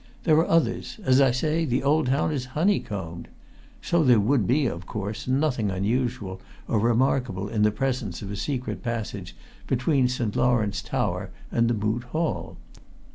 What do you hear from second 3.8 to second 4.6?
So there would